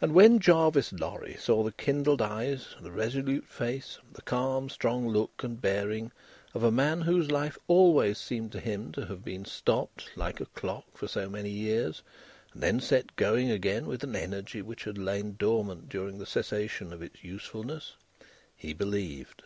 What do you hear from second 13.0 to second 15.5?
going again with an energy which had lain